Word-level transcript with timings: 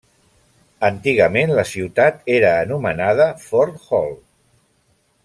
Antigament 0.87 1.53
la 1.59 1.65
ciutat 1.73 2.27
era 2.37 2.57
anomenada 2.65 3.31
Fort 3.45 3.87
Hall. 3.91 4.13